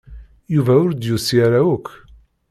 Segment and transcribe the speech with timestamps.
[0.53, 1.87] Yuba ur d-yusi ara akk.